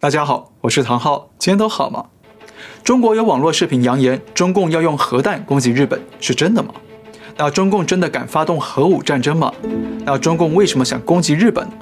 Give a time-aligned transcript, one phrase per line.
[0.00, 2.04] 大家好，我是唐浩，今天都好吗？
[2.84, 6.72] 中国有网络视频扬言中共要用核弹攻击日本，是真的吗？
[7.36, 9.52] 那中共真的敢发动核武战争吗？
[10.04, 11.72] 那中共为什么想攻击日本呢？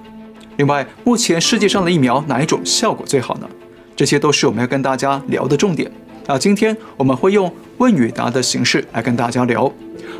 [0.57, 3.47] 另外，目前世界上的疫苗哪一种效果最好呢？
[3.95, 5.93] 这些都是我们要跟大家聊的重点。
[6.27, 9.73] 那今天我们会用问与答的形式来跟大家聊。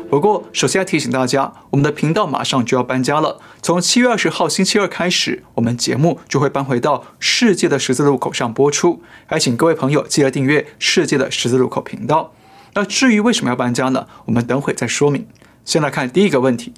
[0.09, 3.41] 不过，首先要提醒大家，我们的频道马上就要搬家了。
[3.61, 9.01] 从七月二十号星期二开始，我们节目就会搬回到世界的十字路口上播出。
[9.25, 12.31] 还请各位朋友记得订阅世界的十字路口频道。
[12.73, 14.07] 那至于为什么要搬家呢？
[14.25, 15.27] 我们等会再说明。
[15.65, 16.73] 先来看第一个问题：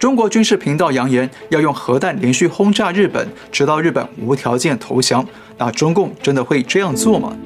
[0.00, 5.24] 中国军事频道扬言要用核弹连续轰炸日本，直到日本无条件投降。
[5.58, 7.36] 那中共真的会这样做吗？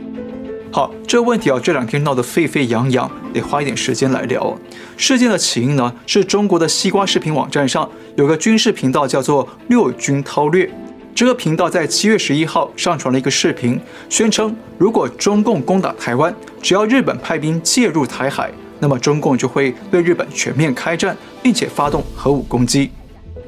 [0.74, 4.58] 好，这个问题啊，这两天闹得沸沸扬扬，得花一点时间来聊。
[4.96, 7.86] 事件的起因呢，是中国的西瓜视频网站上
[8.16, 10.70] 有个军事频道叫做“六军韬略”。
[11.14, 22.90] 这个频道在七月十一号上传了一个视频，宣称如果中共攻打台湾，只要日本派兵介入台海，那么中共就会对日本全面开战，并且发动核武攻击。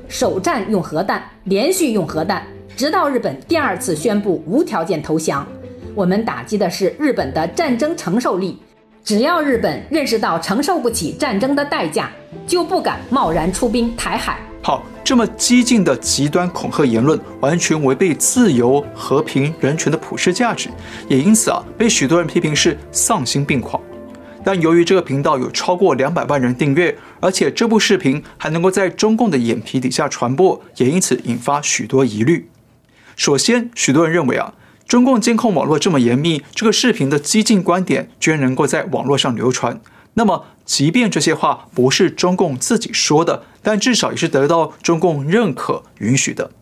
[0.09, 2.47] 首战用核弹，连续用核弹，
[2.77, 5.47] 直到日本第二次宣布无条件投降。
[5.95, 8.59] 我们打击的是日本的战争承受力，
[9.05, 12.11] 只要日本认识到承受不起战争的代价，
[12.47, 14.41] 就不敢贸然出兵台海。
[14.61, 20.69] 好，这么激进的极端恐吓言论，完全违背自由、和平、人权的普世价值，
[21.09, 23.81] 也因此啊，被许多人批评是丧心病狂。
[24.43, 32.51] 但由于这个频道有超过两百万人订阅，而且这部视频还能够在中共的眼皮底下传播，也因此引发许多疑虑。
[33.15, 34.53] 首先，许多人认为啊。
[34.87, 39.81] 中共监控网络这么严密，这个视频的激进观点居然能够在网络上流传。
[40.15, 46.53] 那么，即便这些话不是中共自己说的，但至少也是得到中共认可允许的。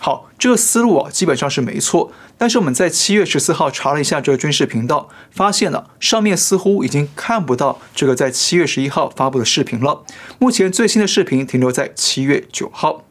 [0.00, 2.10] 好，这个思路啊，基本上是没错。
[2.38, 10.02] 但是我们在七月十四号查了一下这个军事频道，发现了上面似乎已经看不到这个在七月十一号发布的视频了。
[10.38, 13.04] 目前最新的视频停留在七月九号。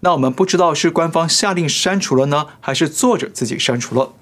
[0.00, 4.12] 那我们不知道是官方下令删除了呢，还是作者自己删除了。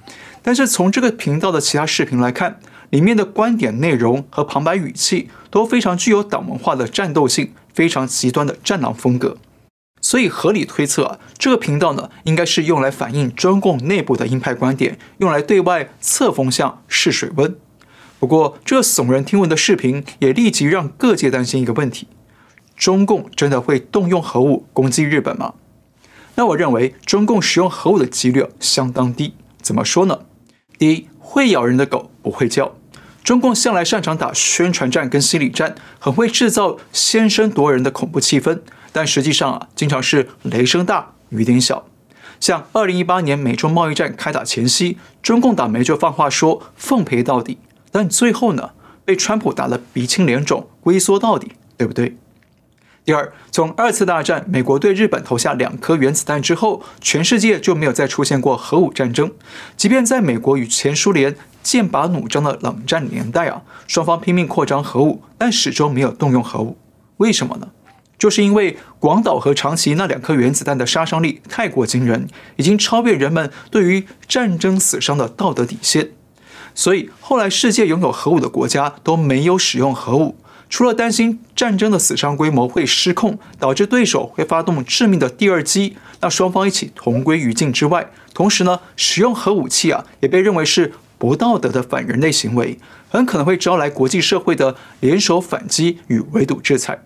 [0.42, 2.60] 但是从这个频道的其他视频来看，
[2.90, 9.36] 里面的观点内容和旁白语气都非常具有党文化的战斗性，非常极端的战狼风格。
[10.00, 17.56] 所以合理推测啊，这个频道呢，应该是用来反映中共内部的鹰派观点，用来对外测风向、试水温。
[18.20, 22.06] 不过，这耸人听闻的视频也立即让各界担心一个问题：
[22.76, 25.54] 中共真的会动用核武攻击日本吗？
[26.36, 29.34] 那我认为中共使用核武的几率相当低。
[29.60, 30.20] 怎么说呢？
[30.78, 32.76] 第一，会咬人的狗不会叫。
[33.24, 38.60] 中共向来擅长打宣传战跟心理战，很会制造先声夺人的恐怖气氛。
[38.92, 41.86] 但实际上啊，经常是雷声大雨点小。
[42.38, 47.58] 像二零一八年美中贸易战开打前夕，中共党媒就放话说奉陪到底，
[47.90, 48.70] 但最后呢，
[49.04, 52.16] 被川普打得鼻青脸肿，龟缩到底，对不对？
[53.06, 59.30] 第二，从二次大战美国对日本投下两颗原子弹之后，全世界就没有再出现过核武战争。
[59.76, 66.76] 即便在美国与前苏联剑拔弩张的冷战年代啊，双方拼命扩张核武，但始终没有动用核武。
[67.18, 67.68] 为什么呢？
[68.18, 76.10] 就是因为广岛和长崎那两颗原子弹的杀伤力太过惊人，已经超越人们对于战争死伤的道德底线。
[76.74, 80.36] 所以后来世界拥有核武的国家都没有使用核武。
[80.68, 92.78] 除了担心战争的死伤规模会失控，导致对手会发动致命的第二击，那双方一起同归于尽之外，同时呢，使用核武器啊，也被认为是不道德的反人类行为，
[93.08, 97.00] 很可能会招来国际社会的联手反击与围堵制裁。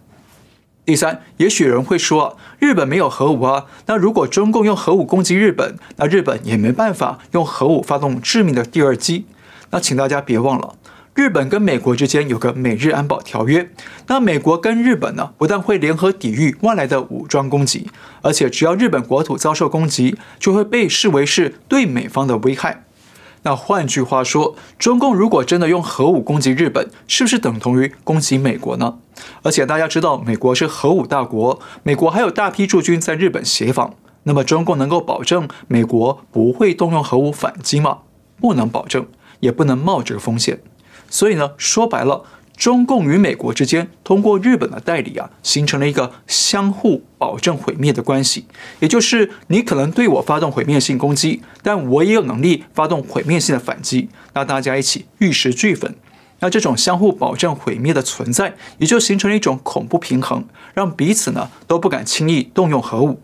[0.87, 9.27] 第三，也许有人会说，日本没有核武啊，那如果中共用核武攻击日本，那日本也没办法用核武发动致命的第二击。
[9.71, 10.75] 那请大家别忘了。
[11.15, 13.71] 日本跟美国之间有个美日安保条约，
[14.07, 17.91] 那美国跟日本呢，不但会联合抵御外来的武装攻击，
[18.23, 22.85] 而且只要日本国土遭受攻击，就会被视为是对美方的危害。
[23.43, 28.99] 那换句话说，中共如果真的用核武攻击日本，是不是等同于攻击美国呢？
[29.43, 37.99] 而且大家知道，美国是核武大国，美国还有大批驻军在日本协防，那么中共能够保证美国不会动用核武反击吗？
[38.41, 39.07] 不能保证，
[39.41, 40.61] 也不能冒这个风险。
[41.11, 42.23] 所以呢，说白了，
[42.57, 48.47] 中共与美国之间通过日本的代理啊，形成了一个相互保证毁灭的关系。
[48.79, 54.09] 也就是你可能对我发动毁灭性攻击，但我也有能力发动毁灭性的反击。
[54.35, 55.95] 那大家一起玉石俱焚。
[56.43, 63.21] 那这种相互保证毁灭的存在，也就形成了一种恐怖平衡，让彼此呢都不敢轻易动用核武。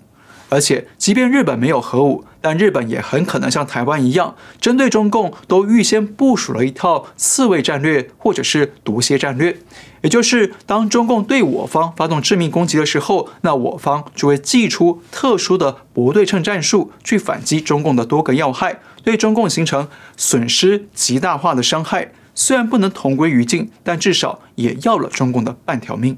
[0.49, 9.57] 而且，即便日本没有核武，但日本也很可能像台湾一样，针对中共都预先部署了一套刺猬战略，或者是毒蝎战略。
[10.03, 22.13] 也就是，当中共对我方发动致命攻击的时候，那我方就会祭出特殊的不对称战术，去反击中共的多个要害，对中共形成损失极大化的伤害。
[22.37, 26.17] 虽然不能同归于尽，但至少也要了中共的半条命。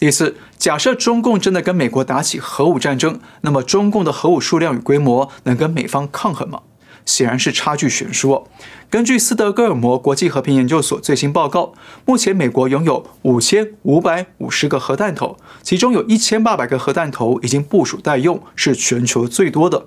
[0.00, 6.62] 第四，假设中共真的跟美国打起核武战争，那么中共的核武数量与规模能跟美方抗衡吗？
[7.04, 8.44] 显然是差距悬殊哦。
[8.88, 11.74] 根据斯德哥尔摩国际和平研究所最新报告，
[12.06, 19.84] 目前美国拥有五千五百五十个核弹头，其中有一千八百个核弹头已经部署待用，是全球最多的。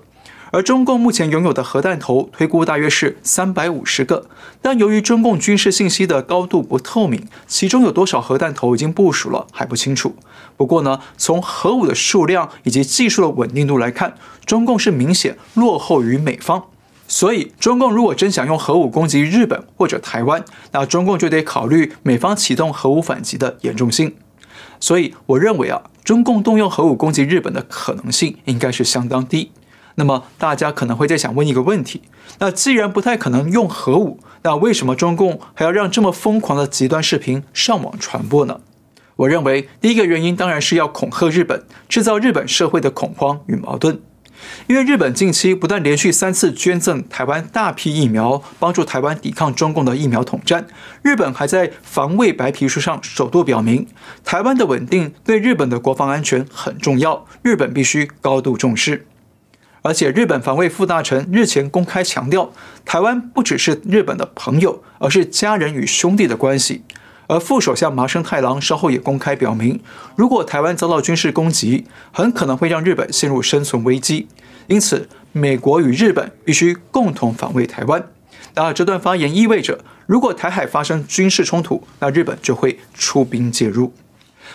[0.54, 4.28] 而中共目前拥有的核弹头推估大约是三百五十个，
[4.62, 10.14] 但由于中共军事信息的高度不透明，其中有多少核弹头已经部署了还不清楚。
[10.56, 14.14] 不过呢，从核武的数量以及技术的稳定度来看，
[14.46, 16.62] 中共是明显落后于美方。
[17.08, 24.14] 所以，中共如果真想用核武攻击日本或者台湾，那中共就得考虑美方启动核武反击的严重性。
[24.78, 29.50] 所以，我认为啊，中共动用核武攻击日本的可能性应该是相当低。
[29.96, 32.02] 那么大家可能会在想问一个问题：
[32.38, 38.60] 那既然不太可能用核武，那为什么中共还要让这么疯狂的极端视频上网传播呢？
[39.16, 44.00] 我认为第一个原因当然是要恐吓日本，制造日本社会的恐慌与矛盾。
[44.66, 50.66] 因为日本近期不但连续三次捐赠台湾大批疫苗，帮助台湾抵抗中共的疫苗统战，
[51.02, 53.86] 日本还在防卫白皮书上首度表明，
[54.24, 59.06] 台湾的稳定对日本的国防安全很重要，日本必须高度重视。
[59.86, 62.50] 而且，日本防卫副大臣日前公开强调，
[62.86, 66.82] 台湾不只是日本的朋友，而是家人与兄弟的关系。
[67.26, 69.78] 而副首相麻生太郎稍后也公开表明，
[70.16, 74.26] 如果台湾遭到军事攻击，很可能会让日本陷入生存危机。
[74.68, 78.08] 因此，美国与日本必须共同防卫台湾。
[78.54, 83.92] 那这段发言意味着，如果台海发生军事冲突，那日本就会出兵介入。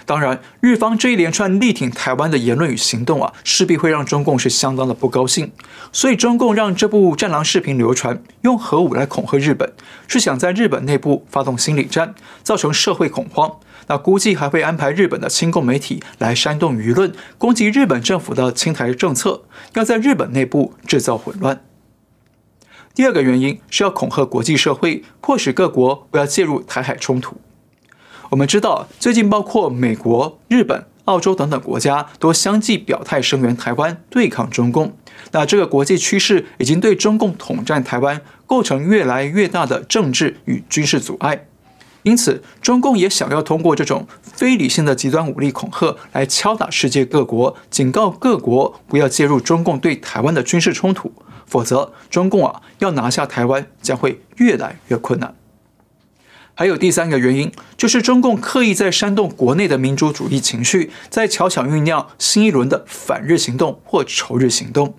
[0.05, 5.51] 当然，日方这一连串力挺台湾的言论与行动啊，势必会让中共是相当的不高兴。
[5.91, 9.73] 所以，中共让这部战狼视频流传，用核武来恐吓日本，
[10.07, 12.13] 是想在日本内部发动心理战，
[12.43, 13.57] 造成社会恐慌。
[13.87, 19.43] 那估计还会安排日本的亲共媒体来煽动舆论，攻击日本政府的亲台政策，
[19.73, 21.61] 要在日本内部制造混乱。
[22.93, 27.37] 第二个原因是要恐吓国际社会，迫使各国不要介入台海冲突。
[28.29, 34.95] 我们知道，最近包括美国、日本、澳洲等等国家都相继表态声援台湾，对抗中共。
[35.31, 41.47] 那这个国际趋势已经对中共统战台湾构成越来越大的政治与军事阻碍。
[42.03, 51.11] 因此，中共也想要通过这种非理性的极端武力恐吓来敲打世界各国，警告各国不要介入中共对台湾的军事冲突，
[51.47, 55.33] 否则中共啊要拿下台湾将会越来越困难。
[56.59, 64.93] 还有第三个原因，就是中共刻意在煽动国内的民主主义情绪，在巧巧酝酿新一轮的反日行动或仇日行动。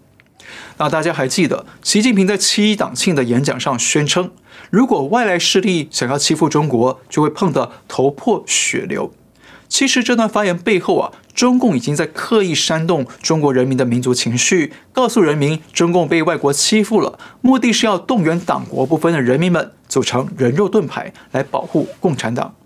[0.79, 4.31] 那大家还记得，习近平在七一党庆的演讲上宣称，
[4.71, 9.12] 如果外来势力想要欺负中国，就会碰得头破血流。
[9.70, 22.56] 其实这段发言背后啊，中共已经在刻意煽动中国人民的民族情绪，告诉人民中共被外国欺负了，目的是要动员党国不分的人民们组成人肉盾牌来保护共产党。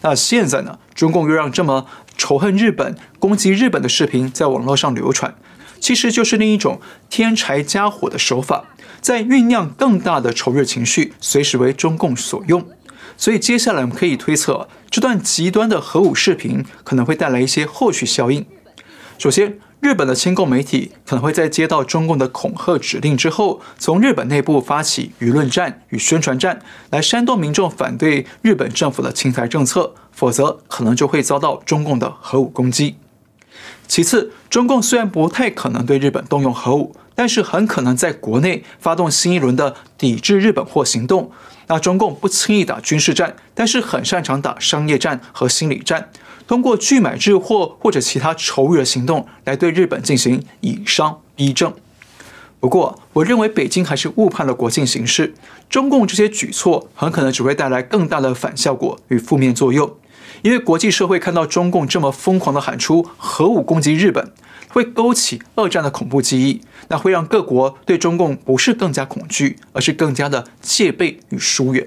[0.00, 1.86] 那现在呢，中共又让这么
[2.16, 5.34] 仇恨日本、攻击日本的视频在网络上流传，
[5.84, 8.64] 其实就是另一种添柴加火的手法。
[9.02, 12.66] 在酝酿更大的仇日情绪，随时为中共所用。
[13.18, 18.46] 所以接下来我们可以推测，这段极端的核武视频可能会带来一些后续效应。
[19.18, 32.96] 首先，日本的亲共媒体可能会在接到中共的恐吓指令之后，从日本内部发起舆论战与宣传战，来煽动民众反对日本政府的亲台政策，否则可能就会遭到中共的核武攻击。
[33.94, 41.30] 其次，中共虽然不太可能对日本动用核武，但是很可能在国内发动新一轮的抵制日本货行动。
[41.68, 46.10] 那中共不轻易打军事战，但是很擅长打商业战和心理战，
[46.48, 51.72] 通过拒买日货或者其他仇日的行动来对日本进行以商逼政。
[52.64, 55.34] 不过，我认为北京还是误判了国际形势，
[55.68, 59.94] 中共这些举措很可能只会带来更大的反效果与负面作用。
[60.40, 64.32] 因为国际社会看到中共这么疯狂地喊出核武攻击日本，
[64.70, 71.86] 会勾起二战的恐怖记忆，那会让各国对中共不是更加恐惧，而是更加的戒备与疏远。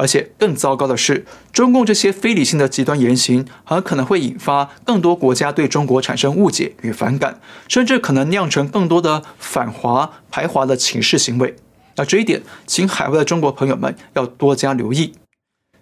[0.00, 7.38] 而且更糟糕的是，中共这些非理性的极端言行，很可能会引发更多国家对中国产生误解与反感，
[7.68, 11.54] 甚至可能酿成更多的反华排华的歧视行为。
[11.96, 15.12] 那这一点，请海外的中国朋友们要多加留意。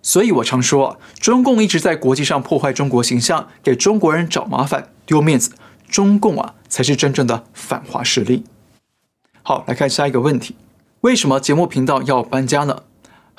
[0.03, 5.53] 所以我常说啊，中共一直在国际上破坏中国形象，给中国人找麻烦、丢面子。
[5.89, 8.43] 中共啊，才是真正的反华势力。
[9.45, 10.57] 好，来看下一个问题：
[11.03, 12.83] 为什么节目频道要搬家呢？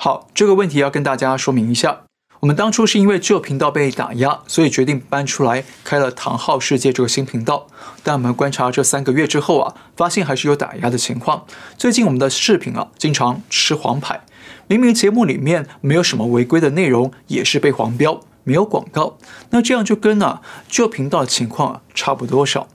[0.02, 2.04] 好，这个问题要跟大家说明一下。
[2.40, 7.66] 我们当初是因为旧频道被打压，所以决定搬出来开了“唐浩世界”这个新频道。
[8.02, 11.44] 但我们观察这三个月之后啊，发现还是有打压的情况。
[11.76, 14.22] 最近我们的视频啊，经常吃黄牌，
[14.68, 19.18] 明明节目里面没有什么违规的内容，也是被黄标，没有广告。
[19.50, 22.66] 那这样就跟啊旧频道的情况啊差不多少。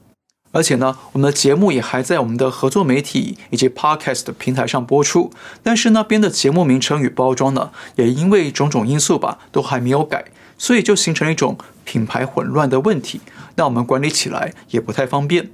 [0.56, 5.30] 而且呢，我们的节目也还在我们的合作媒体以及 Podcast 平台上播出，
[5.62, 10.24] 但是那边的节目名称与包装呢，也因为种种因素吧，都还没有改，
[10.58, 13.20] 所以就形成了一种品牌混乱的问题。
[13.56, 15.52] 那我们管理起来也不太方便。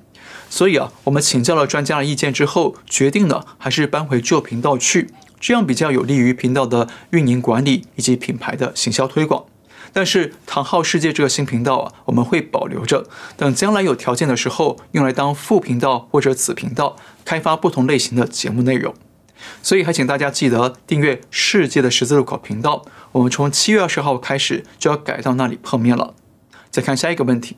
[0.52, 9.46] 所以啊，我们请教了专家的意见之后，决定呢，还是搬回旧频道去，这样比较有利于频道的运营管理以及品牌的行销推广。
[9.94, 16.96] 但是“唐浩世界”这个新频道啊，我们会保留着，等将来有条件的时候，用来当副频道或者子频道，
[17.26, 18.94] 开发不同类型的节目内容。
[19.64, 22.86] 所以还请大家记得订阅“世界的十字路口”频道。
[23.14, 26.14] 我们从七月二十号开始就要改到那里碰面了。
[26.70, 27.58] 再看下一个问题：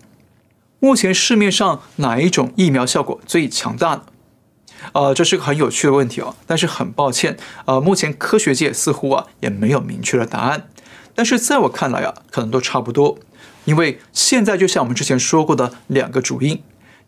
[0.79, 4.03] 目前市面上哪一种疫苗效果最强大呢？
[4.93, 6.35] 呃，这是个很有趣的问题哦。
[6.47, 10.69] 但是很抱歉，呃，目前科学界似乎啊也没有明确的答案。
[11.15, 13.17] 但是在我看来啊，可能都差不多，
[13.65, 16.61] 因为现在就像我们之前说过的两个主因：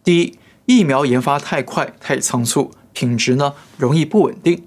[0.03, 4.63] 第一，疫苗研发太快太仓促，品质呢容易不稳定；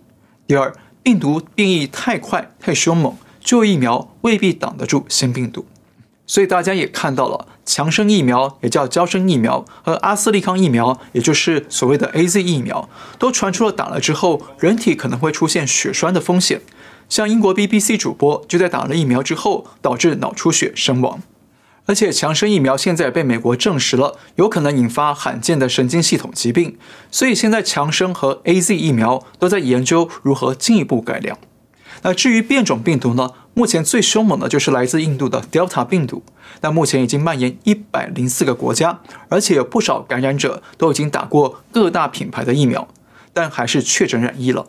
[0.46, 5.66] 第二，病毒变异太快太凶猛，旧疫苗未必挡得住新病毒。
[6.26, 12.86] 所以大家也看到了，强生疫苗也叫娇生疫苗和阿斯利康疫苗，也就是所谓的 AZ 疫苗，
[13.18, 16.60] 都传出了打了之后人体可能会出现血栓的风险。
[17.08, 21.22] 像英国 BBC 主播就在打了疫苗之后导致脑出血身亡，
[21.86, 26.76] 而且强生疫苗现在被美国证实了有可能引发罕见的神经系统疾病，
[27.10, 31.38] 所以现在强生和 AZ 疫苗都在研究如何进一步改良。
[32.02, 33.30] 那至于变种病毒呢？
[33.54, 36.22] 目前最凶猛的就是来自印度的 Delta 病毒，
[36.60, 42.86] 那目前已经蔓延一百零四个国家，而且有不少感染者都已经打过各大品牌的疫苗，
[43.32, 44.66] 但还是确诊染疫了。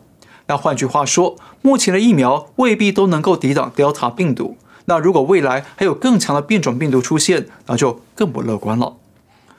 [0.50, 4.56] 那换句话说，目前的疫苗未必都能够抵挡 Delta 病毒。
[4.86, 8.96] 那如果未来还有更强的变种病毒出现，那就更不乐观了。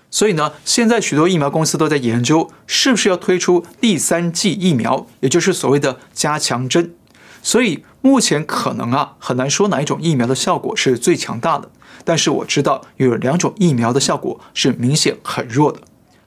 [0.09, 6.93] 所以呢，现在许多疫苗公司都在研究，是不是要推出第三剂疫苗，也就是所谓的加强针。
[7.41, 11.71] 所以目前可能啊，很难说哪一种疫苗的效果是最强大的。
[12.03, 15.79] 但是我知道有两种疫苗的效果是明显很弱的。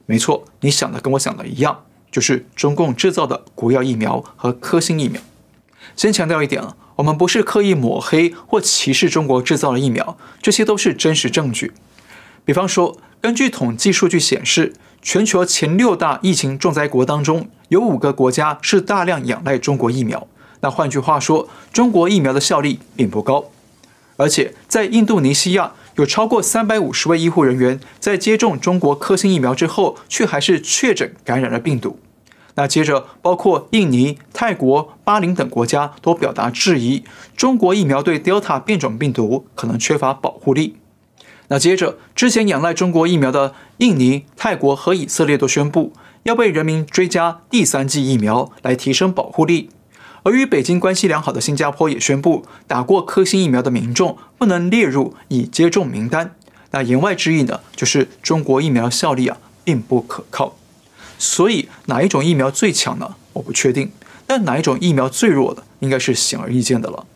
[0.06, 1.84] 没错，你想的跟我想的一样。
[2.14, 5.21] 就是中共制造的国药疫苗和科兴疫苗。
[5.97, 11.73] 先强调一点啊，我们不是刻意抹黑或歧视中国制造的疫苗，这些都是真实证据。
[12.44, 20.28] 比方说，根据统计数据显示，全球前六大疫情重灾国当中，有五个国家是大量仰赖中国疫苗。
[20.61, 23.47] 那换句话说，中国疫苗的效力并不高。
[24.16, 31.99] 而且在印度尼西亚，有超过三百五十位医护人员在接种中国科兴疫苗之后，却还是确诊感染了病毒。
[32.57, 37.05] 那接着，包括印尼、泰国、巴林等国家都表达质疑，
[37.37, 40.77] 中国疫苗对 Delta 变种病毒可能缺乏保护力。
[41.49, 49.71] 那接着，之前仰赖中国疫苗的印尼、泰国和以色列都宣布要为人民追加第三剂疫苗来提升保护力。
[50.25, 56.35] 而与北京关系良好的新加坡也宣布，打过科兴疫苗的民众不能列入已接种名单。
[56.71, 60.57] 那言外之意呢，就是中国疫苗效力啊，并不可靠。
[61.19, 63.14] 所以哪一种疫苗最强呢？
[63.35, 63.93] 我不确定。
[64.26, 67.07] 但哪一种疫苗最弱的，应该是显而易见的了。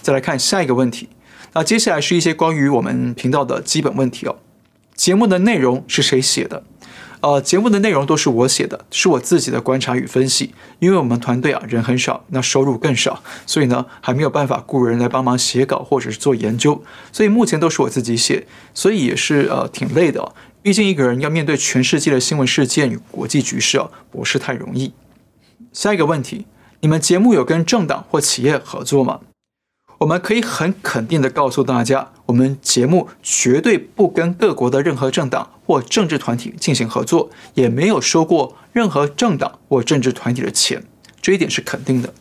[0.00, 1.08] 再来看下一个问题。
[1.54, 4.36] 那接下来是一些关于我们频道的基本问题哦。
[4.94, 6.62] 节目的内容是谁写的？
[7.20, 10.54] 呃，节目的内容都是我写的，是我自己的观察与分析。
[10.78, 16.82] 因为我们团队啊人很少，那收入更少，所以呢还没有办法雇人来帮忙写稿或者是做研究，
[17.12, 20.32] 所以目前都是我自己写，所以也是呃挺累的。
[20.62, 24.92] 毕竟一个人要面对全世界的新闻事件与国际局势啊，不是太容易。
[25.72, 26.46] 下一个问题，
[26.80, 29.20] 你们节目有跟政党或企业合作吗？
[29.98, 40.84] 我们可以很肯定的告诉大家，我们节目绝对不跟各国的任何政党或政治团体进行合作，也没有收过任何政党或政治团体的钱，
[41.20, 42.14] 这一点是肯定的。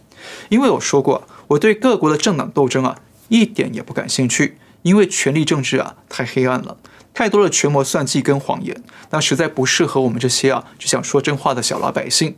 [0.50, 2.98] 因为我说过，我对各国的政党斗争啊
[3.30, 6.78] 一点也不感兴趣，因为权力政治啊太黑暗了，
[7.14, 12.36] 太多的权谋算计跟谎言，那实在不适合我们这些啊只想说真话的小老百姓。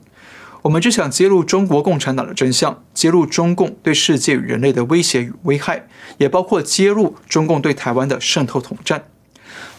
[0.63, 5.87] 我们只想揭露中国共产党的真相，揭露中共对世界与人类的威胁与危害，
[6.17, 9.05] 也包括揭露中共对台湾的渗透统战。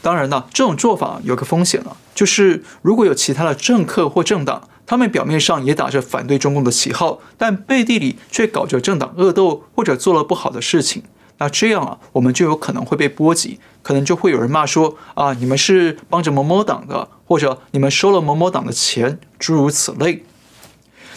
[0.09, 11.03] 当然呢，这种做法有个风险了，就是如果有其他的政客或政党，他们表面上也打着反对中共的旗号，但背地里却搞着政党恶斗或者做了不好的事情，
[11.37, 20.25] 那这样啊，我们就有可能会被波及，可能就会有人骂说啊，你们是帮着某某党的，或者你们收了某某党的钱，诸如此类。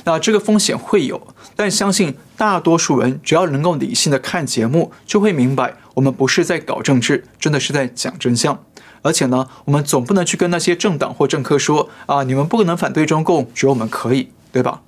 [0.03, 8.61] 那这个风险会有，但相信大多数人只要能够理性的看节目，就会明白我们不是在搞政治，真的是在讲真相。
[9.01, 14.81] 而且呢，我们总不能去跟那些政党或政客说啊，你们不可能反对中共，只有我们可以，对吧？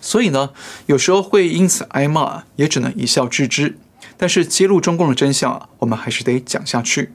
[0.00, 0.50] 所以呢，
[0.86, 3.76] 有时候会因此挨骂，也只能一笑置之。
[4.16, 7.12] 但是揭露中共的真相啊，我们还是得讲下去。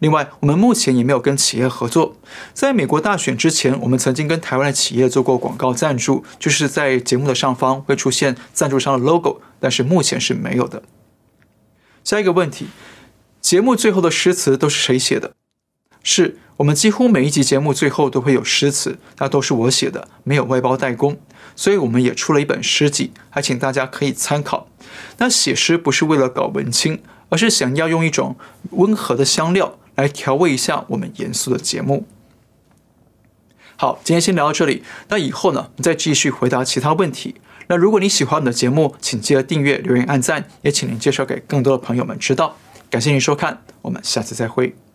[0.00, 2.16] 另外，我们目前也没有跟企业合作。
[2.54, 10.82] 在美国大选之前，我们曾经跟台湾的企业做过广告赞助，就是在节目的上方会出现赞助商的 logo，但是目前是没有的。
[12.04, 12.68] 下一个问题，
[13.40, 15.32] 节目最后的诗词都是谁写的？
[16.10, 21.18] 是我们几乎每一集节目最后都会有诗词，那都是我写的，没有外包代工，
[21.54, 24.68] 所以我们也出了一本诗集，还请大家可以参考。
[25.18, 28.36] 那写诗不是为了搞文青，而是想要用一种
[28.70, 29.78] 温和的香料。
[29.96, 32.06] 来调味一下我们严肃的节目。
[33.76, 34.84] 好，今天先聊到这里。
[35.08, 37.34] 那以后呢，再继续回答其他问题。
[37.66, 42.56] 那如果你喜欢我们的节目，请记得订阅、留言、按赞，也请您介绍给更多的朋友们知道。
[42.88, 44.87] 感谢您收看，我们下次再会。